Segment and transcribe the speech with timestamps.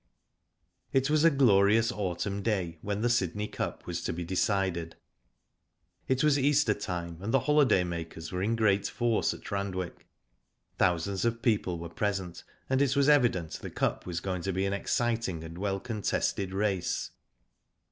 [0.93, 4.95] It was a glorious autumn day when the Sydney Cup was to be decided.
[6.07, 10.07] It was Easter time, and the holiday makers were in great force at Randwick.
[10.79, 14.65] Thousands of people were present, and it was evident the Cup was going to be
[14.65, 17.11] an exciting and well contested race.